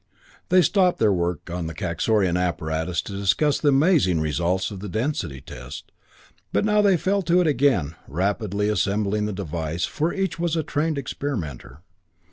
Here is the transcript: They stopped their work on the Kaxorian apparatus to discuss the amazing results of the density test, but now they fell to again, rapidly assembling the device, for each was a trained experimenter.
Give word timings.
They 0.49 0.63
stopped 0.63 0.97
their 0.97 1.13
work 1.13 1.51
on 1.51 1.67
the 1.67 1.75
Kaxorian 1.75 2.35
apparatus 2.35 3.03
to 3.03 3.13
discuss 3.13 3.59
the 3.59 3.67
amazing 3.67 4.19
results 4.19 4.71
of 4.71 4.79
the 4.79 4.89
density 4.89 5.41
test, 5.41 5.91
but 6.51 6.65
now 6.65 6.81
they 6.81 6.97
fell 6.97 7.21
to 7.21 7.41
again, 7.41 7.93
rapidly 8.07 8.67
assembling 8.67 9.25
the 9.27 9.31
device, 9.31 9.85
for 9.85 10.11
each 10.11 10.39
was 10.39 10.55
a 10.55 10.63
trained 10.63 10.97
experimenter. 10.97 11.81